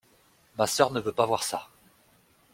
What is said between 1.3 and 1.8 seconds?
ça.